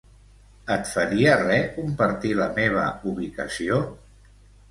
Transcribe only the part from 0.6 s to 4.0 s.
Et faria res compartir la meva ubicació?